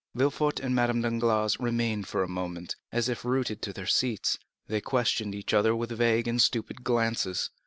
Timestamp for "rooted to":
3.23-3.71